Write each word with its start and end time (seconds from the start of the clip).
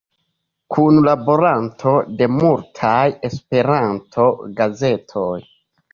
Kunlaboranto 0.75 1.93
de 2.21 2.27
multaj 2.37 2.97
Esperanto-gazetoj. 3.29 5.33